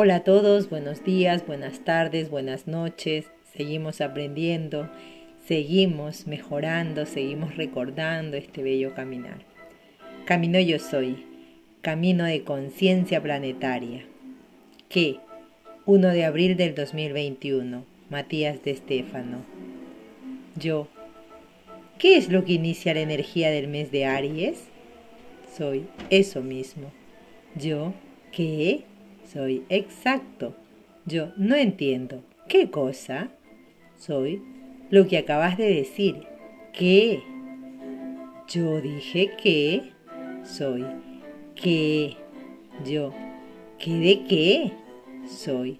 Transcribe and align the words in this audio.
Hola 0.00 0.14
a 0.14 0.20
todos, 0.22 0.70
buenos 0.70 1.02
días, 1.02 1.44
buenas 1.44 1.80
tardes, 1.80 2.30
buenas 2.30 2.68
noches. 2.68 3.26
Seguimos 3.52 4.00
aprendiendo, 4.00 4.88
seguimos 5.44 6.28
mejorando, 6.28 7.04
seguimos 7.04 7.56
recordando 7.56 8.36
este 8.36 8.62
bello 8.62 8.94
caminar. 8.94 9.38
Camino 10.24 10.60
yo 10.60 10.78
soy, 10.78 11.26
camino 11.82 12.26
de 12.26 12.44
conciencia 12.44 13.20
planetaria. 13.20 14.04
¿Qué? 14.88 15.16
1 15.84 16.08
de 16.10 16.24
abril 16.24 16.56
del 16.56 16.76
2021, 16.76 17.84
Matías 18.08 18.62
de 18.62 18.70
Estéfano. 18.70 19.38
Yo. 20.54 20.86
¿Qué 21.98 22.16
es 22.16 22.28
lo 22.28 22.44
que 22.44 22.52
inicia 22.52 22.94
la 22.94 23.00
energía 23.00 23.50
del 23.50 23.66
mes 23.66 23.90
de 23.90 24.04
Aries? 24.04 24.62
Soy 25.56 25.88
eso 26.08 26.40
mismo. 26.40 26.92
Yo. 27.56 27.94
¿Qué? 28.30 28.84
Soy 29.32 29.64
exacto. 29.68 30.54
Yo 31.04 31.32
no 31.36 31.54
entiendo. 31.54 32.22
¿Qué 32.48 32.70
cosa? 32.70 33.28
Soy 33.98 34.42
lo 34.90 35.06
que 35.06 35.18
acabas 35.18 35.58
de 35.58 35.68
decir. 35.74 36.22
¿Qué? 36.72 37.22
Yo 38.48 38.80
dije 38.80 39.32
que 39.42 39.92
soy. 40.44 40.86
¿Qué? 41.54 42.16
Yo. 42.86 43.12
¿Qué 43.78 43.92
de 43.98 44.24
qué? 44.24 44.72
Soy. 45.26 45.78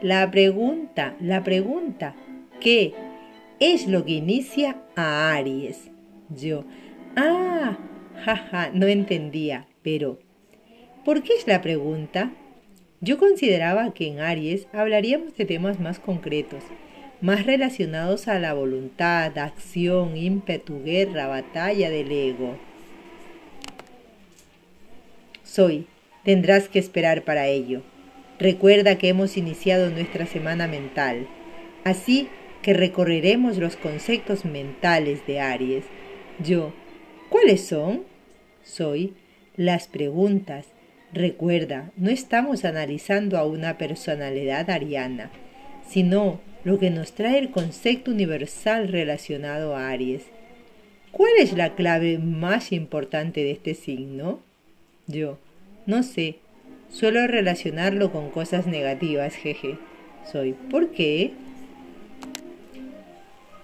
La 0.00 0.30
pregunta, 0.30 1.16
la 1.20 1.42
pregunta. 1.42 2.14
¿Qué 2.60 2.94
es 3.60 3.86
lo 3.86 4.06
que 4.06 4.12
inicia 4.12 4.82
a 4.94 5.34
Aries? 5.34 5.90
Yo. 6.34 6.64
Ah, 7.14 7.76
jaja, 8.24 8.70
no 8.72 8.86
entendía, 8.86 9.68
pero 9.82 10.18
¿por 11.04 11.22
qué 11.22 11.34
es 11.34 11.46
la 11.46 11.60
pregunta? 11.60 12.32
Yo 13.06 13.18
consideraba 13.18 13.94
que 13.94 14.08
en 14.08 14.18
Aries 14.18 14.66
hablaríamos 14.72 15.36
de 15.36 15.44
temas 15.44 15.78
más 15.78 16.00
concretos, 16.00 16.64
más 17.20 17.46
relacionados 17.46 18.26
a 18.26 18.40
la 18.40 18.52
voluntad, 18.52 19.38
acción, 19.38 20.16
ímpetu, 20.16 20.82
guerra, 20.82 21.28
batalla 21.28 21.88
del 21.88 22.10
ego. 22.10 22.56
Soy, 25.44 25.86
tendrás 26.24 26.68
que 26.68 26.80
esperar 26.80 27.22
para 27.22 27.46
ello. 27.46 27.82
Recuerda 28.40 28.98
que 28.98 29.08
hemos 29.08 29.36
iniciado 29.36 29.88
nuestra 29.90 30.26
semana 30.26 30.66
mental, 30.66 31.28
así 31.84 32.26
que 32.60 32.74
recorreremos 32.74 33.56
los 33.58 33.76
conceptos 33.76 34.44
mentales 34.44 35.24
de 35.28 35.38
Aries. 35.38 35.84
Yo, 36.40 36.72
¿cuáles 37.28 37.64
son? 37.64 38.02
Soy 38.64 39.14
las 39.54 39.86
preguntas, 39.86 40.66
Recuerda, 41.16 41.92
no 41.96 42.10
estamos 42.10 42.66
analizando 42.66 43.38
a 43.38 43.46
una 43.46 43.78
personalidad 43.78 44.68
ariana, 44.68 45.30
sino 45.88 46.42
lo 46.62 46.78
que 46.78 46.90
nos 46.90 47.12
trae 47.12 47.38
el 47.38 47.50
concepto 47.50 48.10
universal 48.10 48.88
relacionado 48.88 49.74
a 49.74 49.88
Aries. 49.88 50.24
¿Cuál 51.12 51.32
es 51.38 51.54
la 51.54 51.74
clave 51.74 52.18
más 52.18 52.70
importante 52.70 53.44
de 53.44 53.52
este 53.52 53.72
signo? 53.72 54.40
Yo, 55.06 55.38
no 55.86 56.02
sé, 56.02 56.36
suelo 56.90 57.26
relacionarlo 57.26 58.12
con 58.12 58.30
cosas 58.30 58.66
negativas, 58.66 59.36
jeje. 59.36 59.78
Soy, 60.30 60.52
¿por 60.52 60.90
qué? 60.90 61.32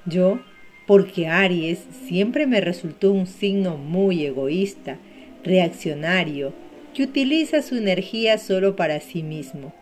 Yo, 0.07 0.41
porque 0.87 1.27
Aries 1.27 1.81
siempre 2.07 2.47
me 2.47 2.63
resultó 2.63 3.13
un 3.13 3.27
signo 3.27 3.77
muy 3.77 4.25
egoísta, 4.25 4.97
reaccionario, 5.45 6.55
que 6.95 7.05
utiliza 7.05 7.63
su 7.63 7.77
energía 7.77 8.39
solo 8.39 8.77
para 8.77 9.01
sí 9.01 9.23
mismo, 9.23 9.73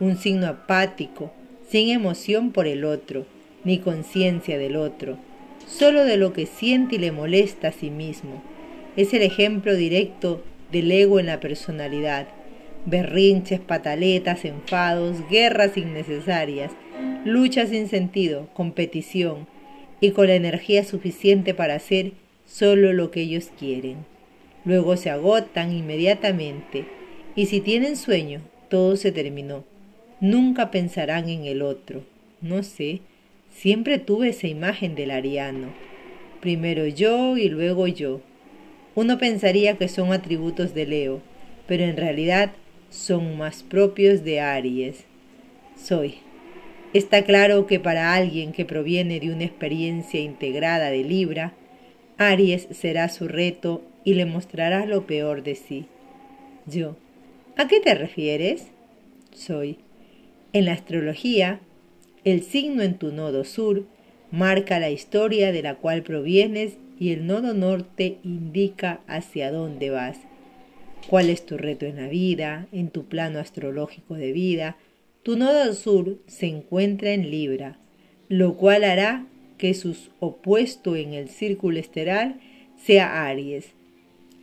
un 0.00 0.16
signo 0.16 0.46
apático, 0.46 1.32
sin 1.68 1.90
emoción 1.90 2.52
por 2.52 2.66
el 2.66 2.84
otro, 2.84 3.26
ni 3.64 3.78
conciencia 3.78 4.58
del 4.58 4.76
otro, 4.76 5.18
solo 5.66 6.04
de 6.04 6.16
lo 6.16 6.32
que 6.32 6.46
siente 6.46 6.96
y 6.96 6.98
le 6.98 7.12
molesta 7.12 7.68
a 7.68 7.72
sí 7.72 7.90
mismo. 7.90 8.42
Es 8.96 9.14
el 9.14 9.22
ejemplo 9.22 9.74
directo 9.74 10.42
del 10.72 10.90
ego 10.90 11.20
en 11.20 11.26
la 11.26 11.40
personalidad. 11.40 12.28
Berrinches, 12.86 13.60
pataletas, 13.60 14.44
enfados, 14.44 15.16
guerras 15.28 15.76
innecesarias, 15.76 16.72
luchas 17.24 17.70
sin 17.70 17.88
sentido, 17.88 18.48
competición, 18.54 19.46
y 20.00 20.12
con 20.12 20.28
la 20.28 20.34
energía 20.34 20.84
suficiente 20.84 21.54
para 21.54 21.74
hacer 21.74 22.12
solo 22.46 22.92
lo 22.92 23.10
que 23.10 23.22
ellos 23.22 23.50
quieren. 23.58 23.96
Luego 24.68 24.98
se 24.98 25.08
agotan 25.08 25.72
inmediatamente 25.72 26.84
y 27.34 27.46
si 27.46 27.62
tienen 27.62 27.96
sueño, 27.96 28.42
todo 28.68 28.96
se 28.96 29.12
terminó. 29.12 29.64
Nunca 30.20 30.70
pensarán 30.70 31.30
en 31.30 31.46
el 31.46 31.62
otro. 31.62 32.02
No 32.42 32.62
sé, 32.62 33.00
siempre 33.50 33.98
tuve 33.98 34.28
esa 34.28 34.46
imagen 34.46 34.94
del 34.94 35.10
ariano. 35.10 35.68
Primero 36.42 36.86
yo 36.86 37.38
y 37.38 37.48
luego 37.48 37.86
yo. 37.86 38.20
Uno 38.94 39.16
pensaría 39.16 39.78
que 39.78 39.88
son 39.88 40.12
atributos 40.12 40.74
de 40.74 40.84
Leo, 40.84 41.22
pero 41.66 41.84
en 41.84 41.96
realidad 41.96 42.52
son 42.90 43.38
más 43.38 43.62
propios 43.62 44.22
de 44.22 44.40
Aries. 44.40 45.06
Soy. 45.82 46.16
Está 46.92 47.24
claro 47.24 47.66
que 47.66 47.80
para 47.80 48.12
alguien 48.12 48.52
que 48.52 48.66
proviene 48.66 49.18
de 49.18 49.32
una 49.32 49.44
experiencia 49.44 50.20
integrada 50.20 50.90
de 50.90 51.04
Libra, 51.04 51.54
Aries 52.18 52.68
será 52.72 53.08
su 53.08 53.28
reto 53.28 53.87
y 54.08 54.14
le 54.14 54.24
mostrará 54.24 54.86
lo 54.86 55.06
peor 55.06 55.42
de 55.42 55.54
sí. 55.54 55.84
Yo, 56.64 56.96
¿a 57.58 57.68
qué 57.68 57.78
te 57.78 57.94
refieres? 57.94 58.68
Soy. 59.34 59.76
En 60.54 60.64
la 60.64 60.72
astrología, 60.72 61.60
el 62.24 62.42
signo 62.42 62.82
en 62.82 62.94
tu 62.94 63.12
nodo 63.12 63.44
sur 63.44 63.84
marca 64.30 64.80
la 64.80 64.88
historia 64.88 65.52
de 65.52 65.62
la 65.62 65.74
cual 65.74 66.02
provienes 66.04 66.78
y 66.98 67.12
el 67.12 67.26
nodo 67.26 67.52
norte 67.52 68.16
indica 68.24 69.02
hacia 69.08 69.52
dónde 69.52 69.90
vas. 69.90 70.16
¿Cuál 71.10 71.28
es 71.28 71.44
tu 71.44 71.58
reto 71.58 71.84
en 71.84 71.96
la 71.96 72.08
vida, 72.08 72.66
en 72.72 72.88
tu 72.88 73.04
plano 73.04 73.40
astrológico 73.40 74.14
de 74.14 74.32
vida? 74.32 74.78
Tu 75.22 75.36
nodo 75.36 75.74
sur 75.74 76.16
se 76.26 76.46
encuentra 76.46 77.10
en 77.10 77.30
Libra, 77.30 77.78
lo 78.30 78.56
cual 78.56 78.84
hará 78.84 79.26
que 79.58 79.74
su 79.74 79.94
opuesto 80.18 80.96
en 80.96 81.12
el 81.12 81.28
círculo 81.28 81.78
estelar 81.78 82.36
sea 82.78 83.26
Aries, 83.26 83.74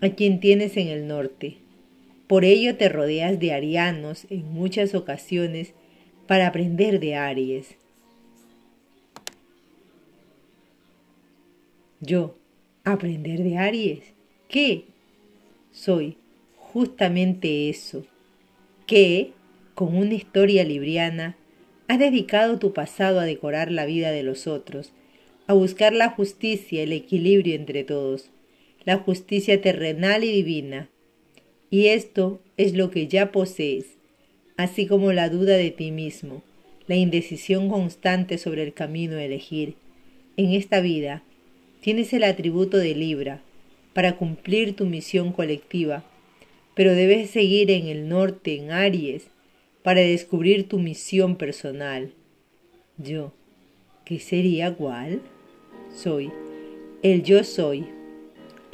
a 0.01 0.09
quien 0.09 0.39
tienes 0.39 0.77
en 0.77 0.87
el 0.87 1.07
norte. 1.07 1.57
Por 2.27 2.43
ello 2.43 2.75
te 2.75 2.89
rodeas 2.89 3.39
de 3.39 3.53
arianos 3.53 4.25
en 4.29 4.51
muchas 4.51 4.95
ocasiones 4.95 5.73
para 6.27 6.47
aprender 6.47 6.99
de 6.99 7.15
Aries. 7.15 7.75
Yo, 12.01 12.35
aprender 12.83 13.43
de 13.43 13.57
Aries. 13.57 14.03
¿Qué? 14.47 14.85
Soy 15.71 16.17
justamente 16.57 17.69
eso. 17.69 18.05
Que, 18.87 19.31
con 19.73 19.95
una 19.95 20.13
historia 20.13 20.63
libriana, 20.63 21.37
has 21.87 21.99
dedicado 21.99 22.59
tu 22.59 22.73
pasado 22.73 23.19
a 23.19 23.25
decorar 23.25 23.71
la 23.71 23.85
vida 23.85 24.11
de 24.11 24.23
los 24.23 24.47
otros, 24.47 24.91
a 25.47 25.53
buscar 25.53 25.93
la 25.93 26.09
justicia, 26.09 26.83
el 26.83 26.91
equilibrio 26.91 27.55
entre 27.55 27.83
todos, 27.83 28.31
la 28.85 28.97
justicia 28.97 29.61
terrenal 29.61 30.23
y 30.23 30.31
divina. 30.31 30.89
Y 31.69 31.87
esto 31.87 32.39
es 32.57 32.73
lo 32.73 32.91
que 32.91 33.07
ya 33.07 33.31
posees, 33.31 33.97
así 34.57 34.87
como 34.87 35.11
la 35.11 35.29
duda 35.29 35.57
de 35.57 35.71
ti 35.71 35.91
mismo, 35.91 36.43
la 36.87 36.95
indecisión 36.95 37.69
constante 37.69 38.37
sobre 38.37 38.63
el 38.63 38.73
camino 38.73 39.17
a 39.17 39.23
elegir. 39.23 39.75
En 40.37 40.51
esta 40.51 40.79
vida 40.79 41.23
tienes 41.81 42.13
el 42.13 42.23
atributo 42.23 42.77
de 42.77 42.95
Libra 42.95 43.41
para 43.93 44.17
cumplir 44.17 44.75
tu 44.75 44.85
misión 44.85 45.31
colectiva, 45.31 46.03
pero 46.75 46.93
debes 46.93 47.29
seguir 47.29 47.71
en 47.71 47.87
el 47.87 48.07
norte, 48.07 48.55
en 48.57 48.71
Aries, 48.71 49.27
para 49.83 50.01
descubrir 50.01 50.67
tu 50.67 50.79
misión 50.79 51.35
personal. 51.35 52.11
Yo, 52.97 53.33
¿qué 54.03 54.19
sería 54.19 54.73
cuál? 54.73 55.21
soy, 55.95 56.29
el 57.03 57.23
yo 57.23 57.43
soy, 57.43 57.85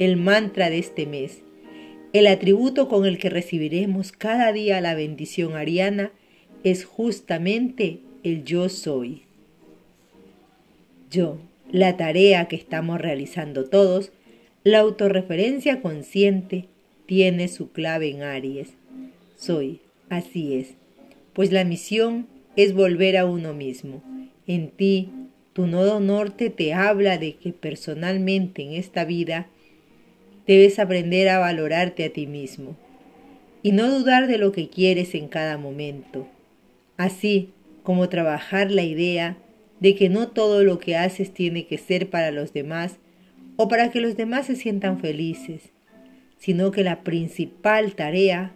el 0.04 0.16
mantra 0.16 0.68
de 0.68 0.80
este 0.80 1.06
mes, 1.06 1.42
el 2.12 2.26
atributo 2.26 2.88
con 2.88 3.06
el 3.06 3.18
que 3.18 3.30
recibiremos 3.30 4.10
cada 4.10 4.52
día 4.52 4.80
la 4.80 4.94
bendición 4.94 5.54
ariana 5.54 6.10
es 6.64 6.84
justamente 6.84 8.00
el 8.24 8.42
yo 8.44 8.68
soy. 8.68 9.22
Yo, 11.08 11.38
la 11.70 11.96
tarea 11.96 12.48
que 12.48 12.56
estamos 12.56 13.00
realizando 13.00 13.66
todos, 13.66 14.10
la 14.64 14.80
autorreferencia 14.80 15.80
consciente 15.80 16.66
tiene 17.06 17.46
su 17.46 17.70
clave 17.70 18.10
en 18.10 18.22
Aries. 18.22 18.70
Soy, 19.36 19.80
así 20.08 20.54
es, 20.54 20.74
pues 21.32 21.52
la 21.52 21.64
misión 21.64 22.26
es 22.56 22.74
volver 22.74 23.16
a 23.16 23.24
uno 23.24 23.54
mismo, 23.54 24.02
en 24.48 24.68
ti, 24.68 25.10
tu 25.52 25.68
nodo 25.68 26.00
norte 26.00 26.50
te 26.50 26.74
habla 26.74 27.18
de 27.18 27.36
que 27.36 27.52
personalmente 27.52 28.62
en 28.62 28.72
esta 28.72 29.04
vida 29.04 29.48
debes 30.46 30.78
aprender 30.78 31.28
a 31.28 31.38
valorarte 31.38 32.04
a 32.04 32.12
ti 32.12 32.26
mismo 32.26 32.76
y 33.62 33.72
no 33.72 33.88
dudar 33.90 34.26
de 34.26 34.38
lo 34.38 34.52
que 34.52 34.68
quieres 34.68 35.14
en 35.14 35.28
cada 35.28 35.56
momento. 35.56 36.28
así 36.96 37.50
como 37.82 38.08
trabajar 38.08 38.70
la 38.70 38.84
idea 38.84 39.36
de 39.80 39.96
que 39.96 40.08
no 40.08 40.28
todo 40.28 40.62
lo 40.62 40.78
que 40.78 40.96
haces 40.96 41.34
tiene 41.34 41.66
que 41.66 41.78
ser 41.78 42.10
para 42.10 42.30
los 42.30 42.52
demás 42.52 42.98
o 43.56 43.66
para 43.66 43.90
que 43.90 44.00
los 44.00 44.16
demás 44.16 44.46
se 44.46 44.54
sientan 44.54 45.00
felices, 45.00 45.72
sino 46.38 46.70
que 46.70 46.84
la 46.84 47.02
principal 47.02 47.94
tarea 47.94 48.54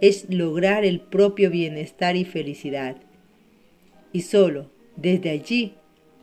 es 0.00 0.26
lograr 0.30 0.84
el 0.84 1.00
propio 1.00 1.50
bienestar 1.50 2.16
y 2.16 2.24
felicidad. 2.24 2.96
Y 4.12 4.22
solo 4.22 4.70
desde 4.96 5.30
allí 5.30 5.74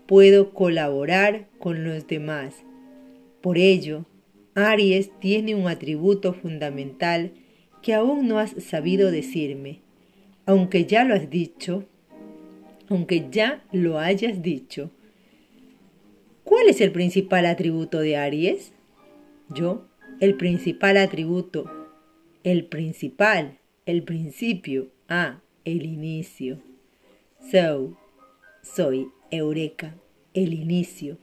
puedo 0.07 0.51
colaborar 0.51 1.47
con 1.59 1.83
los 1.83 2.07
demás. 2.07 2.55
Por 3.41 3.57
ello, 3.57 4.05
Aries 4.59 5.11
tiene 5.19 5.55
un 5.55 5.67
atributo 5.67 6.33
fundamental 6.33 7.31
que 7.81 7.93
aún 7.93 8.27
no 8.27 8.39
has 8.39 8.51
sabido 8.63 9.11
decirme, 9.11 9.79
aunque 10.45 10.85
ya 10.85 11.03
lo 11.03 11.13
has 11.13 11.29
dicho, 11.29 11.85
aunque 12.89 13.27
ya 13.31 13.63
lo 13.71 13.99
hayas 13.99 14.41
dicho. 14.41 14.91
¿Cuál 16.43 16.67
es 16.67 16.81
el 16.81 16.91
principal 16.91 17.45
atributo 17.45 17.99
de 17.99 18.17
Aries? 18.17 18.73
Yo, 19.49 19.85
el 20.19 20.35
principal 20.35 20.97
atributo, 20.97 21.69
el 22.43 22.65
principal, 22.65 23.59
el 23.85 24.03
principio, 24.03 24.91
ah, 25.07 25.41
el 25.65 25.85
inicio. 25.85 26.59
So, 27.51 27.97
soy 28.63 29.09
Eureka, 29.31 29.95
el 30.33 30.53
inicio. 30.53 31.17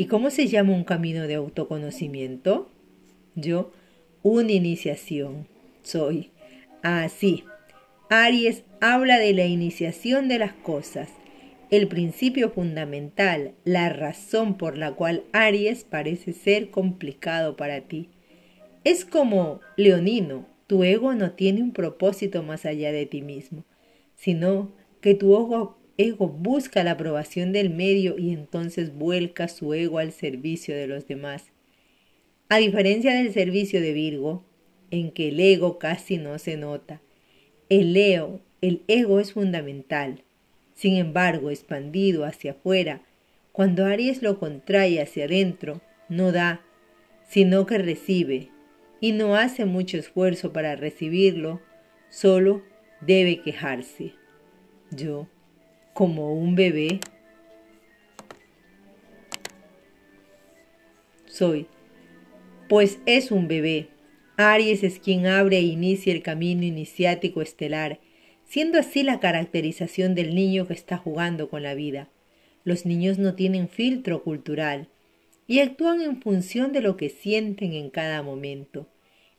¿Y 0.00 0.06
cómo 0.06 0.30
se 0.30 0.46
llama 0.46 0.72
un 0.72 0.84
camino 0.84 1.26
de 1.26 1.34
autoconocimiento? 1.34 2.70
Yo, 3.34 3.70
una 4.22 4.50
iniciación. 4.50 5.46
Soy 5.82 6.30
así. 6.80 7.44
Aries 8.08 8.64
habla 8.80 9.18
de 9.18 9.34
la 9.34 9.44
iniciación 9.44 10.26
de 10.28 10.38
las 10.38 10.54
cosas, 10.54 11.10
el 11.70 11.86
principio 11.86 12.48
fundamental, 12.48 13.52
la 13.64 13.90
razón 13.90 14.56
por 14.56 14.78
la 14.78 14.92
cual 14.92 15.24
Aries 15.34 15.84
parece 15.84 16.32
ser 16.32 16.70
complicado 16.70 17.58
para 17.58 17.82
ti. 17.82 18.08
Es 18.84 19.04
como 19.04 19.60
Leonino, 19.76 20.46
tu 20.66 20.82
ego 20.82 21.12
no 21.12 21.32
tiene 21.32 21.62
un 21.62 21.74
propósito 21.74 22.42
más 22.42 22.64
allá 22.64 22.90
de 22.90 23.04
ti 23.04 23.20
mismo, 23.20 23.66
sino 24.14 24.72
que 25.02 25.14
tu 25.14 25.34
ego, 25.34 25.78
ego 26.00 26.28
busca 26.28 26.82
la 26.84 26.92
aprobación 26.92 27.52
del 27.52 27.70
medio 27.70 28.18
y 28.18 28.32
entonces 28.32 28.94
vuelca 28.94 29.48
su 29.48 29.74
ego 29.74 29.98
al 29.98 30.12
servicio 30.12 30.74
de 30.74 30.86
los 30.86 31.06
demás. 31.06 31.52
A 32.48 32.58
diferencia 32.58 33.14
del 33.14 33.32
servicio 33.32 33.80
de 33.80 33.92
Virgo, 33.92 34.44
en 34.90 35.10
que 35.12 35.28
el 35.28 35.38
ego 35.38 35.78
casi 35.78 36.16
no 36.16 36.38
se 36.38 36.56
nota, 36.56 37.00
el 37.68 37.92
Leo, 37.92 38.40
el 38.60 38.82
ego 38.88 39.20
es 39.20 39.32
fundamental. 39.32 40.24
Sin 40.74 40.96
embargo, 40.96 41.50
expandido 41.50 42.24
hacia 42.24 42.52
afuera, 42.52 43.02
cuando 43.52 43.84
Aries 43.84 44.22
lo 44.22 44.38
contrae 44.38 45.00
hacia 45.00 45.26
adentro, 45.26 45.80
no 46.08 46.32
da, 46.32 46.62
sino 47.28 47.66
que 47.66 47.78
recibe, 47.78 48.48
y 49.00 49.12
no 49.12 49.36
hace 49.36 49.64
mucho 49.64 49.96
esfuerzo 49.96 50.52
para 50.52 50.76
recibirlo, 50.76 51.60
solo 52.08 52.62
debe 53.00 53.40
quejarse. 53.40 54.14
Yo, 54.90 55.28
como 56.00 56.32
un 56.32 56.54
bebé, 56.54 56.98
soy, 61.26 61.66
pues 62.70 63.00
es 63.04 63.30
un 63.30 63.48
bebé. 63.48 63.88
Aries 64.38 64.82
es 64.82 64.98
quien 64.98 65.26
abre 65.26 65.58
e 65.58 65.60
inicia 65.60 66.14
el 66.14 66.22
camino 66.22 66.64
iniciático 66.64 67.42
estelar, 67.42 68.00
siendo 68.46 68.78
así 68.78 69.02
la 69.02 69.20
caracterización 69.20 70.14
del 70.14 70.34
niño 70.34 70.66
que 70.66 70.72
está 70.72 70.96
jugando 70.96 71.50
con 71.50 71.62
la 71.62 71.74
vida. 71.74 72.08
Los 72.64 72.86
niños 72.86 73.18
no 73.18 73.34
tienen 73.34 73.68
filtro 73.68 74.22
cultural 74.22 74.88
y 75.46 75.58
actúan 75.58 76.00
en 76.00 76.22
función 76.22 76.72
de 76.72 76.80
lo 76.80 76.96
que 76.96 77.10
sienten 77.10 77.74
en 77.74 77.90
cada 77.90 78.22
momento, 78.22 78.88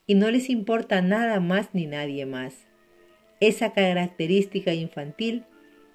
y 0.06 0.13
no 0.13 0.30
les 0.30 0.48
importa 0.48 1.02
nada 1.02 1.40
más 1.40 1.69
ni 1.74 1.88
nadie 1.88 2.28
más. 2.28 2.68
Esa 3.40 3.74
característica 3.74 4.75
infantil 4.75 5.46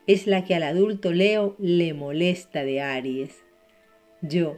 es 0.06 0.26
la 0.26 0.44
que 0.44 0.54
al 0.54 0.62
adulto 0.62 1.12
Leo 1.12 1.56
le 1.58 1.94
molesta 1.94 2.64
de 2.64 2.80
Aries. 2.80 3.44
Yo. 4.22 4.56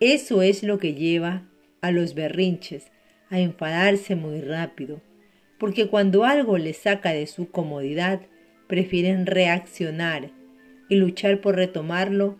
Eso 0.00 0.42
es 0.42 0.62
lo 0.62 0.78
que 0.78 0.94
lleva 0.94 1.48
a 1.80 1.90
los 1.90 2.14
berrinches, 2.14 2.90
a 3.30 3.38
enfadarse 3.38 4.16
muy 4.16 4.40
rápido, 4.40 5.00
porque 5.58 5.88
cuando 5.88 6.24
algo 6.24 6.58
les 6.58 6.78
saca 6.78 7.12
de 7.12 7.26
su 7.26 7.50
comodidad, 7.50 8.22
prefieren 8.66 9.26
reaccionar 9.26 10.30
y 10.88 10.96
luchar 10.96 11.40
por 11.40 11.56
retomarlo 11.56 12.38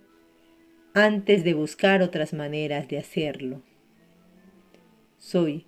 antes 0.93 1.45
de 1.45 1.55
buscar 1.55 2.03
otras 2.03 2.33
maneras 2.33 2.89
de 2.89 2.99
hacerlo. 2.99 3.63
Soy. 5.19 5.67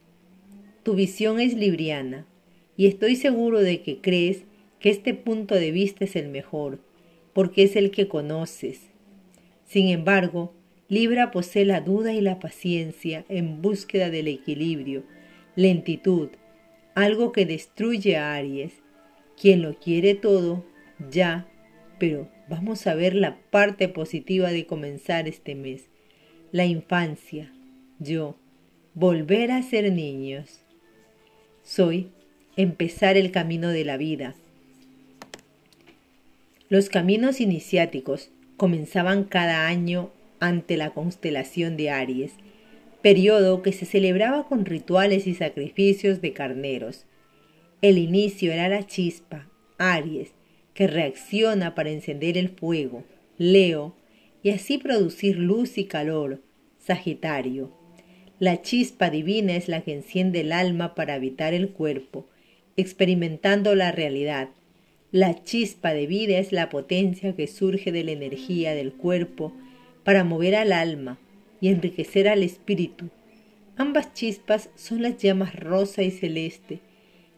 Tu 0.82 0.94
visión 0.94 1.40
es 1.40 1.54
libriana 1.54 2.26
y 2.76 2.86
estoy 2.86 3.16
seguro 3.16 3.60
de 3.60 3.82
que 3.82 4.00
crees 4.00 4.44
que 4.86 4.90
este 4.90 5.14
punto 5.14 5.56
de 5.56 5.72
vista 5.72 6.04
es 6.04 6.14
el 6.14 6.28
mejor, 6.28 6.78
porque 7.32 7.64
es 7.64 7.74
el 7.74 7.90
que 7.90 8.06
conoces. 8.06 8.82
Sin 9.64 9.88
embargo, 9.88 10.54
Libra 10.88 11.32
posee 11.32 11.64
la 11.64 11.80
duda 11.80 12.12
y 12.12 12.20
la 12.20 12.38
paciencia 12.38 13.24
en 13.28 13.62
búsqueda 13.62 14.10
del 14.10 14.28
equilibrio, 14.28 15.02
lentitud, 15.56 16.28
algo 16.94 17.32
que 17.32 17.46
destruye 17.46 18.16
a 18.16 18.36
Aries, 18.36 18.74
quien 19.36 19.60
lo 19.60 19.74
quiere 19.74 20.14
todo, 20.14 20.64
ya, 21.10 21.48
pero 21.98 22.28
vamos 22.48 22.86
a 22.86 22.94
ver 22.94 23.16
la 23.16 23.40
parte 23.50 23.88
positiva 23.88 24.52
de 24.52 24.66
comenzar 24.66 25.26
este 25.26 25.56
mes, 25.56 25.86
la 26.52 26.64
infancia, 26.64 27.52
yo, 27.98 28.36
volver 28.94 29.50
a 29.50 29.62
ser 29.62 29.92
niños. 29.92 30.60
Soy 31.64 32.12
empezar 32.56 33.16
el 33.16 33.32
camino 33.32 33.70
de 33.70 33.84
la 33.84 33.96
vida. 33.96 34.36
Los 36.68 36.88
caminos 36.88 37.40
iniciáticos 37.40 38.30
comenzaban 38.56 39.22
cada 39.22 39.68
año 39.68 40.10
ante 40.40 40.76
la 40.76 40.90
constelación 40.90 41.76
de 41.76 41.90
Aries, 41.90 42.32
periodo 43.02 43.62
que 43.62 43.72
se 43.72 43.86
celebraba 43.86 44.48
con 44.48 44.64
rituales 44.64 45.28
y 45.28 45.34
sacrificios 45.34 46.20
de 46.20 46.32
carneros. 46.32 47.06
El 47.82 47.98
inicio 47.98 48.52
era 48.52 48.68
la 48.68 48.84
chispa, 48.84 49.48
Aries, 49.78 50.32
que 50.74 50.88
reacciona 50.88 51.76
para 51.76 51.90
encender 51.90 52.36
el 52.36 52.48
fuego, 52.48 53.04
Leo, 53.38 53.94
y 54.42 54.50
así 54.50 54.76
producir 54.78 55.38
luz 55.38 55.78
y 55.78 55.84
calor, 55.84 56.42
Sagitario. 56.78 57.72
La 58.40 58.60
chispa 58.60 59.08
divina 59.08 59.54
es 59.54 59.68
la 59.68 59.82
que 59.82 59.92
enciende 59.92 60.40
el 60.40 60.50
alma 60.50 60.96
para 60.96 61.14
habitar 61.14 61.54
el 61.54 61.70
cuerpo, 61.70 62.26
experimentando 62.76 63.76
la 63.76 63.92
realidad. 63.92 64.48
La 65.12 65.44
chispa 65.44 65.94
de 65.94 66.06
vida 66.06 66.38
es 66.38 66.50
la 66.50 66.68
potencia 66.68 67.36
que 67.36 67.46
surge 67.46 67.92
de 67.92 68.02
la 68.02 68.10
energía 68.10 68.74
del 68.74 68.92
cuerpo 68.92 69.52
para 70.02 70.24
mover 70.24 70.56
al 70.56 70.72
alma 70.72 71.18
y 71.60 71.68
enriquecer 71.68 72.28
al 72.28 72.42
espíritu. 72.42 73.10
Ambas 73.76 74.14
chispas 74.14 74.68
son 74.74 75.02
las 75.02 75.18
llamas 75.18 75.54
rosa 75.54 76.02
y 76.02 76.10
celeste 76.10 76.80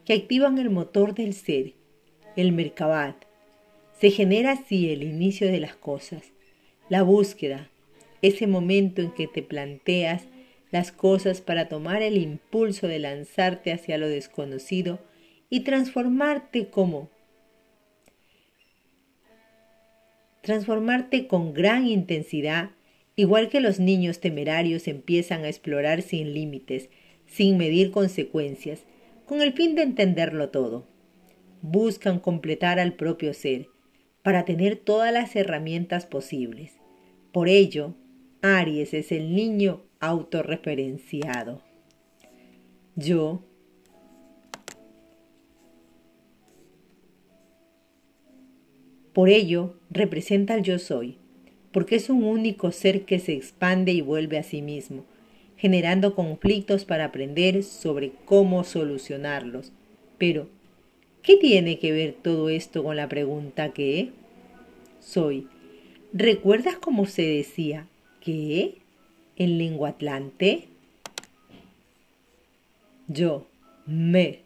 que 0.07 0.15
activan 0.15 0.59
el 0.59 0.71
motor 0.71 1.15
del 1.15 1.35
ser, 1.35 1.75
el 2.37 2.53
Merkabat. 2.53 3.25
Se 4.01 4.11
genera 4.11 4.53
así 4.53 4.91
el 4.91 5.03
inicio 5.03 5.49
de 5.49 5.61
las 5.61 5.77
cosas, 5.77 6.23
la 6.89 7.03
búsqueda, 7.03 7.69
ese 8.23 8.47
momento 8.47 9.03
en 9.03 9.11
que 9.11 9.27
te 9.27 9.43
planteas 9.43 10.25
las 10.71 10.91
cosas 10.91 11.43
para 11.43 11.69
tomar 11.69 12.03
el 12.03 12.17
impulso 12.17 12.89
de 12.89 12.99
lanzarte 12.99 13.73
hacia 13.73 13.99
lo 13.99 14.09
desconocido 14.09 15.01
y 15.51 15.61
transformarte 15.61 16.69
como 16.69 17.11
transformarte 20.49 21.27
con 21.27 21.53
gran 21.53 21.87
intensidad, 21.87 22.71
igual 23.17 23.51
que 23.51 23.61
los 23.61 23.81
niños 23.81 24.19
temerarios 24.19 24.89
empiezan 24.89 25.45
a 25.45 25.49
explorar 25.49 26.01
sin 26.01 26.33
límites, 26.33 26.89
sin 27.27 27.59
medir 27.59 27.91
consecuencias, 27.91 28.87
con 29.27 29.43
el 29.43 29.53
fin 29.53 29.75
de 29.75 29.83
entenderlo 29.83 30.49
todo. 30.49 30.87
Buscan 31.61 32.19
completar 32.19 32.79
al 32.79 32.95
propio 32.95 33.35
ser, 33.35 33.69
para 34.23 34.47
tener 34.47 34.77
todas 34.77 35.13
las 35.13 35.37
herramientas 35.37 36.07
posibles. 36.07 36.73
Por 37.31 37.51
ello, 37.51 37.95
Aries 38.41 38.95
es 38.95 39.13
el 39.13 39.35
niño 39.35 39.83
autorreferenciado. 40.01 41.61
Yo 42.97 43.45
Por 49.19 49.31
ello, 49.31 49.75
representa 49.91 50.55
al 50.55 50.63
yo 50.63 50.79
soy, 50.79 51.17
porque 51.73 51.97
es 51.97 52.09
un 52.09 52.23
único 52.23 52.71
ser 52.71 53.05
que 53.05 53.19
se 53.19 53.33
expande 53.33 53.91
y 53.91 54.01
vuelve 54.01 54.39
a 54.39 54.45
sí 54.45 54.63
mismo, 54.63 55.05
generando 55.57 56.15
conflictos 56.15 56.85
para 56.85 57.07
aprender 57.07 57.65
sobre 57.65 58.13
cómo 58.27 58.63
solucionarlos. 58.63 59.73
Pero, 60.19 60.47
¿Qué 61.23 61.37
tiene 61.37 61.81
que 61.81 61.91
ver 61.91 62.13
todo 62.13 62.49
esto 62.49 62.85
con 62.85 62.95
la 62.95 63.09
pregunta 63.09 63.73
qué? 63.73 64.13
Soy. 65.01 65.49
¿Recuerdas 66.13 66.77
cómo 66.77 67.05
se 67.05 67.23
decía 67.23 67.89
qué 68.21 68.77
en 69.35 69.59
lengua 69.59 69.89
atlante? 69.89 70.69
Yo. 73.09 73.49
Me. 73.85 74.43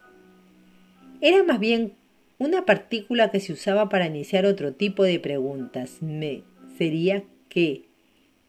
Era 1.21 1.45
más 1.45 1.61
bien 1.61 1.93
una 2.43 2.67
partícula 2.67 3.31
que 3.31 3.41
se 3.41 3.53
usaba 3.53 3.89
para 3.89 4.07
iniciar 4.07 4.47
otro 4.47 4.73
tipo 4.73 5.05
de 5.05 5.21
preguntas. 5.21 6.03
Me 6.03 6.43
sería 6.77 7.25
qué, 7.49 7.85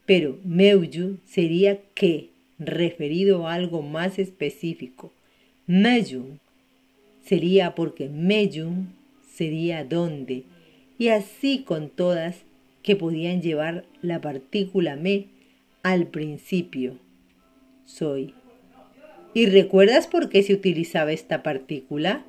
pero 0.05 0.39
meuyu 0.43 1.17
sería 1.25 1.79
qué, 1.93 2.29
referido 2.59 3.47
a 3.47 3.53
algo 3.53 3.81
más 3.81 4.19
específico. 4.19 5.13
Meyun 5.67 6.39
sería 7.23 7.75
porque 7.75 8.09
meyun 8.09 8.93
sería 9.33 9.83
dónde, 9.83 10.43
y 10.97 11.07
así 11.07 11.63
con 11.63 11.89
todas 11.89 12.43
que 12.81 12.95
podían 12.95 13.41
llevar 13.41 13.85
la 14.01 14.19
partícula 14.21 14.95
me 14.95 15.27
al 15.83 16.07
principio. 16.07 16.97
Soy. 17.85 18.33
¿Y 19.33 19.47
recuerdas 19.47 20.07
por 20.07 20.29
qué 20.29 20.43
se 20.43 20.53
utilizaba 20.53 21.11
esta 21.11 21.43
partícula? 21.43 22.23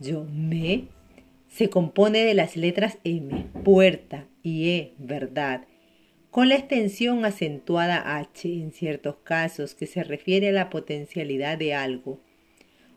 Yo 0.00 0.24
me 0.32 0.84
se 1.50 1.68
compone 1.68 2.24
de 2.24 2.34
las 2.34 2.56
letras 2.56 2.98
M, 3.04 3.46
puerta, 3.64 4.26
y 4.42 4.70
E, 4.70 4.94
verdad, 4.98 5.66
con 6.30 6.48
la 6.48 6.54
extensión 6.54 7.24
acentuada 7.24 8.16
H 8.16 8.48
en 8.48 8.72
ciertos 8.72 9.16
casos 9.24 9.74
que 9.74 9.86
se 9.86 10.04
refiere 10.04 10.50
a 10.50 10.52
la 10.52 10.70
potencialidad 10.70 11.58
de 11.58 11.74
algo. 11.74 12.20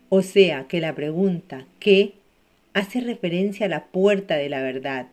O 0.09 0.21
sea 0.21 0.67
que 0.67 0.79
la 0.79 0.93
pregunta 0.93 1.67
¿qué? 1.79 2.13
hace 2.73 3.01
referencia 3.01 3.65
a 3.65 3.69
la 3.69 3.87
puerta 3.87 4.35
de 4.35 4.49
la 4.49 4.61
verdad. 4.61 5.07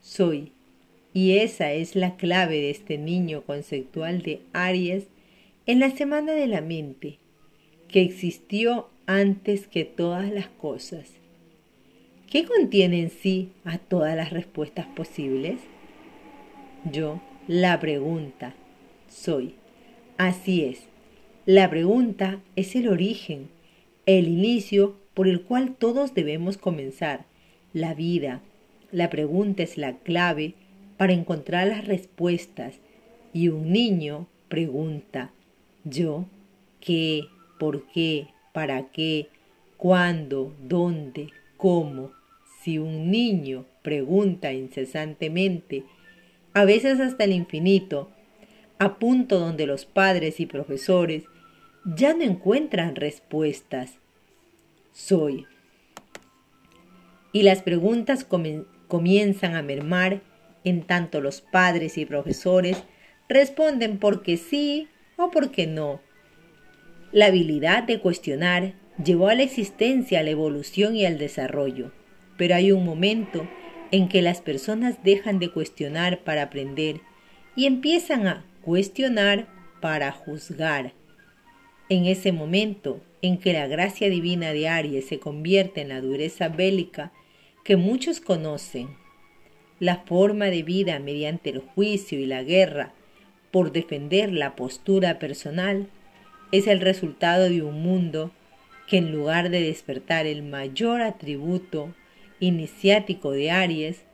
Soy. 0.00 0.52
Y 1.12 1.38
esa 1.38 1.72
es 1.72 1.94
la 1.94 2.16
clave 2.16 2.56
de 2.56 2.70
este 2.70 2.96
niño 2.96 3.42
conceptual 3.42 4.22
de 4.22 4.40
Aries 4.52 5.08
en 5.66 5.80
la 5.80 5.90
semana 5.90 6.32
de 6.32 6.46
la 6.46 6.60
mente, 6.62 7.18
que 7.88 8.00
existió 8.00 8.88
antes 9.06 9.66
que 9.66 9.84
todas 9.84 10.30
las 10.30 10.48
cosas 10.48 11.19
¿Qué 12.30 12.44
contiene 12.44 13.00
en 13.00 13.10
sí 13.10 13.50
a 13.64 13.78
todas 13.78 14.14
las 14.14 14.30
respuestas 14.30 14.86
posibles? 14.86 15.58
Yo, 16.84 17.20
la 17.48 17.80
pregunta, 17.80 18.54
soy. 19.08 19.56
Así 20.16 20.62
es. 20.62 20.84
La 21.44 21.68
pregunta 21.68 22.38
es 22.54 22.76
el 22.76 22.86
origen, 22.86 23.48
el 24.06 24.28
inicio 24.28 24.94
por 25.12 25.26
el 25.26 25.42
cual 25.42 25.74
todos 25.74 26.14
debemos 26.14 26.56
comenzar. 26.56 27.24
La 27.72 27.94
vida. 27.94 28.42
La 28.92 29.10
pregunta 29.10 29.64
es 29.64 29.76
la 29.76 29.96
clave 29.96 30.54
para 30.98 31.12
encontrar 31.12 31.66
las 31.66 31.84
respuestas. 31.84 32.78
Y 33.32 33.48
un 33.48 33.72
niño 33.72 34.28
pregunta, 34.48 35.32
yo, 35.82 36.26
¿qué? 36.78 37.24
¿Por 37.58 37.88
qué? 37.88 38.28
¿Para 38.52 38.88
qué? 38.90 39.26
¿Cuándo? 39.76 40.54
¿Dónde? 40.62 41.30
¿Cómo? 41.56 42.19
Si 42.62 42.78
un 42.78 43.10
niño 43.10 43.64
pregunta 43.80 44.52
incesantemente, 44.52 45.84
a 46.52 46.66
veces 46.66 47.00
hasta 47.00 47.24
el 47.24 47.32
infinito, 47.32 48.10
a 48.78 48.98
punto 48.98 49.38
donde 49.38 49.66
los 49.66 49.86
padres 49.86 50.40
y 50.40 50.46
profesores 50.46 51.24
ya 51.86 52.12
no 52.12 52.22
encuentran 52.22 52.96
respuestas, 52.96 53.94
soy. 54.92 55.46
Y 57.32 57.44
las 57.44 57.62
preguntas 57.62 58.26
comienzan 58.88 59.54
a 59.54 59.62
mermar 59.62 60.20
en 60.62 60.82
tanto 60.82 61.22
los 61.22 61.40
padres 61.40 61.96
y 61.96 62.04
profesores 62.04 62.82
responden 63.26 63.98
porque 63.98 64.36
sí 64.36 64.88
o 65.16 65.30
porque 65.30 65.66
no. 65.66 66.02
La 67.10 67.26
habilidad 67.26 67.84
de 67.84 68.00
cuestionar 68.00 68.74
llevó 69.02 69.28
a 69.28 69.34
la 69.34 69.44
existencia, 69.44 70.20
a 70.20 70.22
la 70.22 70.30
evolución 70.30 70.94
y 70.94 71.06
al 71.06 71.16
desarrollo 71.16 71.92
pero 72.40 72.54
hay 72.54 72.72
un 72.72 72.86
momento 72.86 73.46
en 73.90 74.08
que 74.08 74.22
las 74.22 74.40
personas 74.40 75.04
dejan 75.04 75.38
de 75.40 75.50
cuestionar 75.50 76.20
para 76.20 76.44
aprender 76.44 77.02
y 77.54 77.66
empiezan 77.66 78.26
a 78.26 78.46
cuestionar 78.62 79.46
para 79.82 80.10
juzgar. 80.10 80.94
En 81.90 82.06
ese 82.06 82.32
momento 82.32 83.02
en 83.20 83.36
que 83.36 83.52
la 83.52 83.66
gracia 83.66 84.08
divina 84.08 84.54
de 84.54 84.68
Aries 84.68 85.06
se 85.06 85.18
convierte 85.18 85.82
en 85.82 85.90
la 85.90 86.00
dureza 86.00 86.48
bélica 86.48 87.12
que 87.62 87.76
muchos 87.76 88.22
conocen, 88.22 88.88
la 89.78 89.96
forma 90.06 90.46
de 90.46 90.62
vida 90.62 90.98
mediante 90.98 91.50
el 91.50 91.58
juicio 91.58 92.18
y 92.18 92.24
la 92.24 92.42
guerra 92.42 92.94
por 93.50 93.70
defender 93.70 94.32
la 94.32 94.56
postura 94.56 95.18
personal 95.18 95.88
es 96.52 96.68
el 96.68 96.80
resultado 96.80 97.50
de 97.50 97.60
un 97.60 97.82
mundo 97.82 98.30
que 98.86 98.96
en 98.96 99.12
lugar 99.12 99.50
de 99.50 99.60
despertar 99.60 100.24
el 100.24 100.42
mayor 100.42 101.02
atributo 101.02 101.92
iniciático 102.40 103.30
de 103.30 103.50
Aries, 103.50 104.04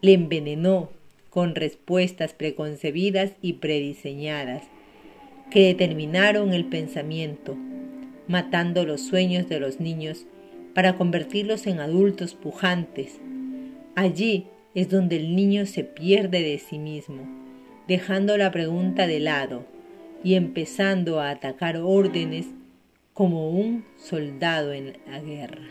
le 0.00 0.14
envenenó 0.14 0.90
con 1.30 1.54
respuestas 1.54 2.32
preconcebidas 2.32 3.32
y 3.42 3.54
prediseñadas, 3.54 4.62
que 5.50 5.66
determinaron 5.66 6.52
el 6.52 6.64
pensamiento, 6.66 7.56
matando 8.28 8.86
los 8.86 9.02
sueños 9.02 9.48
de 9.48 9.60
los 9.60 9.80
niños 9.80 10.26
para 10.74 10.96
convertirlos 10.96 11.66
en 11.66 11.80
adultos 11.80 12.34
pujantes. 12.34 13.20
Allí 13.94 14.46
es 14.74 14.88
donde 14.88 15.16
el 15.16 15.36
niño 15.36 15.66
se 15.66 15.84
pierde 15.84 16.42
de 16.42 16.58
sí 16.58 16.78
mismo, 16.78 17.22
dejando 17.86 18.36
la 18.36 18.50
pregunta 18.50 19.06
de 19.06 19.20
lado 19.20 19.66
y 20.22 20.34
empezando 20.34 21.20
a 21.20 21.30
atacar 21.30 21.76
órdenes 21.76 22.46
como 23.12 23.50
un 23.50 23.84
soldado 23.96 24.72
en 24.72 24.98
la 25.06 25.20
guerra. 25.20 25.70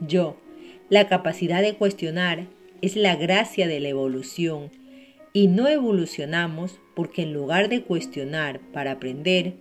Yo, 0.00 0.36
la 0.92 1.08
capacidad 1.08 1.62
de 1.62 1.72
cuestionar 1.72 2.48
es 2.82 2.96
la 2.96 3.16
gracia 3.16 3.66
de 3.66 3.80
la 3.80 3.88
evolución 3.88 4.70
y 5.32 5.46
no 5.46 5.66
evolucionamos 5.66 6.80
porque 6.94 7.22
en 7.22 7.32
lugar 7.32 7.70
de 7.70 7.80
cuestionar 7.80 8.60
para 8.74 8.90
aprender, 8.90 9.54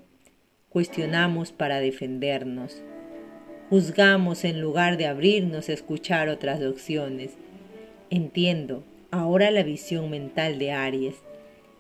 cuestionamos 0.68 1.54
para 1.54 1.80
defendernos. 1.80 2.84
Juzgamos 3.70 4.44
en 4.44 4.60
lugar 4.60 4.98
de 4.98 5.06
abrirnos 5.06 5.70
a 5.70 5.72
escuchar 5.72 6.28
otras 6.28 6.62
opciones. 6.62 7.32
Entiendo 8.10 8.84
ahora 9.10 9.52
la 9.52 9.64
visión 9.64 10.10
mental 10.10 10.60
de 10.60 10.74
Aries. 10.74 11.16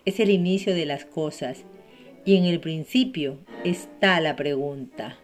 Es 0.06 0.22
el 0.22 0.30
inicio 0.30 0.74
de 0.74 0.86
las 0.86 1.04
cosas 1.04 1.66
y 2.24 2.38
en 2.38 2.46
el 2.46 2.62
principio 2.62 3.38
está 3.66 4.22
la 4.22 4.38
pregunta. 4.38 5.18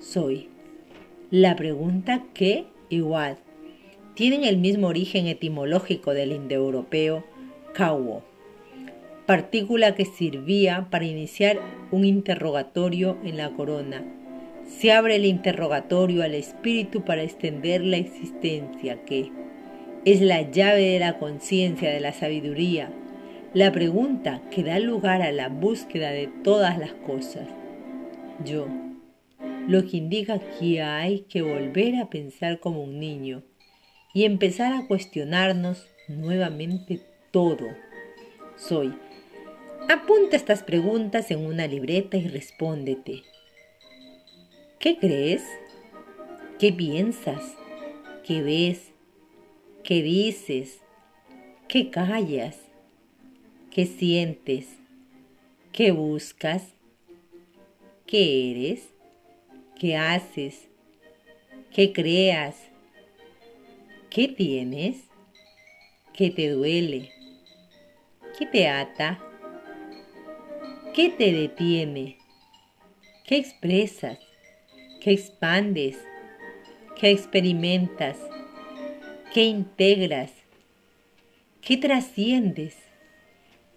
Soy. 0.00 0.48
La 1.30 1.54
pregunta 1.54 2.24
¿qué? 2.34 2.66
Igual. 2.88 3.38
Tienen 4.14 4.44
el 4.44 4.56
mismo 4.56 4.88
origen 4.88 5.26
etimológico 5.26 6.12
del 6.12 6.32
indoeuropeo 6.32 7.24
kawo, 7.72 8.24
partícula 9.26 9.94
que 9.94 10.04
servía 10.04 10.88
para 10.90 11.04
iniciar 11.04 11.60
un 11.90 12.04
interrogatorio 12.04 13.16
en 13.24 13.36
la 13.36 13.50
corona. 13.50 14.04
Se 14.66 14.92
abre 14.92 15.16
el 15.16 15.24
interrogatorio 15.24 16.22
al 16.22 16.34
espíritu 16.34 17.04
para 17.04 17.22
extender 17.22 17.82
la 17.82 17.96
existencia 17.96 19.04
que 19.04 19.30
es 20.04 20.20
la 20.20 20.42
llave 20.50 20.82
de 20.82 20.98
la 20.98 21.18
conciencia, 21.18 21.90
de 21.90 22.00
la 22.00 22.12
sabiduría, 22.12 22.90
la 23.54 23.72
pregunta 23.72 24.42
que 24.50 24.62
da 24.62 24.78
lugar 24.78 25.22
a 25.22 25.32
la 25.32 25.48
búsqueda 25.48 26.10
de 26.10 26.28
todas 26.42 26.78
las 26.78 26.92
cosas. 26.92 27.48
Yo, 28.44 28.66
lo 29.68 29.84
que 29.84 29.98
indica 29.98 30.40
que 30.58 30.80
hay 30.80 31.20
que 31.28 31.42
volver 31.42 31.96
a 31.96 32.08
pensar 32.08 32.58
como 32.58 32.82
un 32.82 32.98
niño 32.98 33.42
y 34.14 34.24
empezar 34.24 34.72
a 34.72 34.86
cuestionarnos 34.86 35.86
nuevamente 36.08 37.02
todo. 37.30 37.66
Soy. 38.56 38.94
Apunta 39.90 40.36
estas 40.36 40.62
preguntas 40.62 41.30
en 41.30 41.44
una 41.44 41.66
libreta 41.66 42.16
y 42.16 42.28
respóndete. 42.28 43.24
¿Qué 44.78 44.96
crees? 44.96 45.44
¿Qué 46.58 46.72
piensas? 46.72 47.54
¿Qué 48.24 48.40
ves? 48.40 48.92
¿Qué 49.84 50.02
dices? 50.02 50.80
¿Qué 51.68 51.90
callas? 51.90 52.58
¿Qué 53.70 53.84
sientes? 53.84 54.78
¿Qué 55.72 55.92
buscas? 55.92 56.72
¿Qué 58.06 58.50
eres? 58.50 58.97
¿Qué 59.78 59.96
haces? 59.96 60.68
¿Qué 61.72 61.92
creas? 61.92 62.56
¿Qué 64.10 64.26
tienes? 64.26 65.04
¿Qué 66.12 66.30
te 66.30 66.50
duele? 66.50 67.12
¿Qué 68.36 68.46
te 68.46 68.66
ata? 68.66 69.20
¿Qué 70.94 71.10
te 71.10 71.32
detiene? 71.32 72.18
¿Qué 73.24 73.36
expresas? 73.36 74.18
¿Qué 75.00 75.12
expandes? 75.12 75.96
¿Qué 76.98 77.12
experimentas? 77.12 78.16
¿Qué 79.32 79.44
integras? 79.44 80.32
¿Qué 81.60 81.76
trasciendes? 81.76 82.76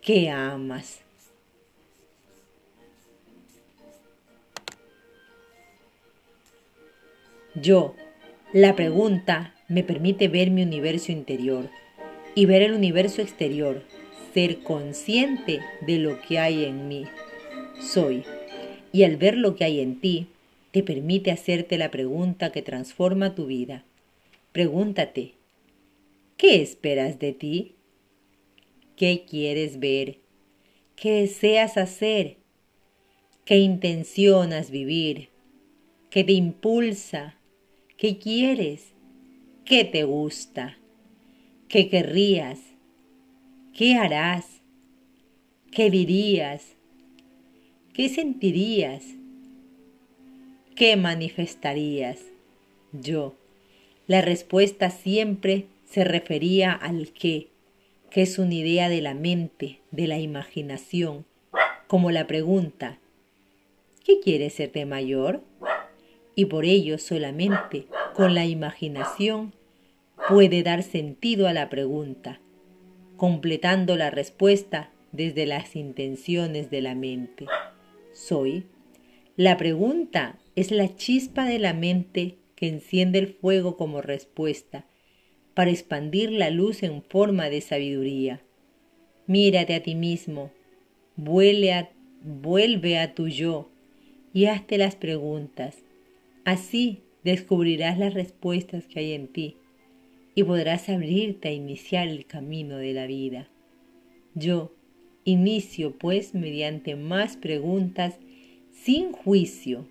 ¿Qué 0.01 0.31
amas? 0.31 1.00
Yo, 7.55 7.95
la 8.53 8.77
pregunta, 8.77 9.53
me 9.67 9.83
permite 9.83 10.29
ver 10.29 10.51
mi 10.51 10.63
universo 10.63 11.11
interior 11.11 11.69
y 12.33 12.45
ver 12.45 12.61
el 12.61 12.73
universo 12.73 13.21
exterior, 13.21 13.83
ser 14.33 14.59
consciente 14.59 15.59
de 15.85 15.97
lo 15.97 16.21
que 16.21 16.39
hay 16.39 16.63
en 16.63 16.87
mí. 16.87 17.05
Soy. 17.81 18.23
Y 18.93 19.03
al 19.03 19.17
ver 19.17 19.35
lo 19.35 19.55
que 19.55 19.65
hay 19.65 19.81
en 19.81 19.99
ti, 19.99 20.27
te 20.71 20.81
permite 20.81 21.29
hacerte 21.29 21.77
la 21.77 21.91
pregunta 21.91 22.53
que 22.53 22.61
transforma 22.61 23.35
tu 23.35 23.47
vida. 23.47 23.83
Pregúntate, 24.53 25.33
¿qué 26.37 26.61
esperas 26.61 27.19
de 27.19 27.33
ti? 27.33 27.75
¿Qué 28.95 29.25
quieres 29.29 29.79
ver? 29.79 30.19
¿Qué 30.95 31.21
deseas 31.21 31.75
hacer? 31.75 32.37
¿Qué 33.43 33.57
intencionas 33.57 34.71
vivir? 34.71 35.29
¿Qué 36.09 36.23
te 36.23 36.33
impulsa? 36.33 37.35
¿Qué 38.01 38.17
quieres? 38.17 38.93
¿Qué 39.63 39.85
te 39.85 40.05
gusta? 40.05 40.75
¿Qué 41.67 41.87
querrías? 41.87 42.57
¿Qué 43.77 43.93
harás? 43.93 44.63
¿Qué 45.71 45.91
dirías? 45.91 46.77
¿Qué 47.93 48.09
sentirías? 48.09 49.03
¿Qué 50.75 50.95
manifestarías? 50.95 52.25
Yo. 52.91 53.35
La 54.07 54.21
respuesta 54.21 54.89
siempre 54.89 55.67
se 55.85 56.03
refería 56.03 56.71
al 56.71 57.13
qué, 57.13 57.49
que 58.09 58.23
es 58.23 58.39
una 58.39 58.55
idea 58.55 58.89
de 58.89 59.01
la 59.01 59.13
mente, 59.13 59.81
de 59.91 60.07
la 60.07 60.17
imaginación, 60.17 61.27
como 61.85 62.09
la 62.09 62.25
pregunta, 62.25 62.97
¿qué 64.03 64.19
quieres 64.21 64.53
ser 64.53 64.71
de 64.71 64.87
mayor? 64.87 65.43
Y 66.35 66.45
por 66.45 66.65
ello 66.65 66.97
solamente 66.97 67.87
con 68.13 68.33
la 68.33 68.45
imaginación 68.45 69.53
puede 70.29 70.63
dar 70.63 70.83
sentido 70.83 71.47
a 71.47 71.53
la 71.53 71.69
pregunta, 71.69 72.41
completando 73.17 73.97
la 73.97 74.09
respuesta 74.11 74.91
desde 75.11 75.45
las 75.45 75.75
intenciones 75.75 76.69
de 76.69 76.81
la 76.81 76.95
mente. 76.95 77.45
Soy. 78.13 78.65
La 79.35 79.57
pregunta 79.57 80.39
es 80.55 80.71
la 80.71 80.95
chispa 80.95 81.45
de 81.45 81.59
la 81.59 81.73
mente 81.73 82.37
que 82.55 82.67
enciende 82.67 83.19
el 83.19 83.27
fuego 83.27 83.77
como 83.77 84.01
respuesta 84.01 84.85
para 85.53 85.71
expandir 85.71 86.31
la 86.31 86.49
luz 86.49 86.83
en 86.83 87.01
forma 87.01 87.49
de 87.49 87.61
sabiduría. 87.61 88.41
Mírate 89.27 89.75
a 89.75 89.83
ti 89.83 89.95
mismo, 89.95 90.51
vuelve 91.15 91.73
a, 91.73 91.91
vuelve 92.23 92.99
a 92.99 93.13
tu 93.15 93.27
yo 93.27 93.69
y 94.33 94.45
hazte 94.45 94.77
las 94.77 94.95
preguntas. 94.95 95.77
Así 96.45 97.03
descubrirás 97.23 97.97
las 97.97 98.13
respuestas 98.13 98.85
que 98.87 98.99
hay 98.99 99.13
en 99.13 99.27
ti 99.27 99.57
y 100.33 100.43
podrás 100.43 100.89
abrirte 100.89 101.49
a 101.49 101.53
iniciar 101.53 102.07
el 102.07 102.25
camino 102.25 102.77
de 102.77 102.93
la 102.93 103.05
vida. 103.05 103.49
Yo 104.33 104.73
inicio 105.23 105.97
pues 105.97 106.33
mediante 106.33 106.95
más 106.95 107.37
preguntas 107.37 108.17
sin 108.71 109.11
juicio 109.11 109.87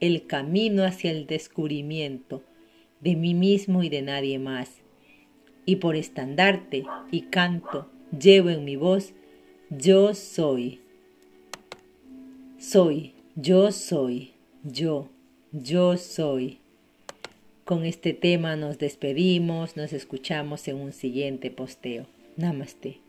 el 0.00 0.26
camino 0.26 0.84
hacia 0.84 1.10
el 1.10 1.26
descubrimiento 1.26 2.42
de 3.00 3.16
mí 3.16 3.34
mismo 3.34 3.82
y 3.82 3.88
de 3.88 4.02
nadie 4.02 4.38
más. 4.38 4.82
Y 5.66 5.76
por 5.76 5.96
estandarte 5.96 6.84
y 7.10 7.22
canto 7.22 7.90
llevo 8.18 8.50
en 8.50 8.64
mi 8.64 8.76
voz 8.76 9.14
yo 9.70 10.14
soy. 10.14 10.80
Soy, 12.58 13.14
yo 13.34 13.72
soy, 13.72 14.32
yo 14.62 15.08
yo 15.62 15.96
soy. 15.96 16.58
Con 17.64 17.84
este 17.84 18.12
tema 18.12 18.56
nos 18.56 18.78
despedimos, 18.78 19.76
nos 19.76 19.92
escuchamos 19.92 20.66
en 20.68 20.76
un 20.76 20.92
siguiente 20.92 21.50
posteo. 21.50 22.06
Namaste. 22.36 23.03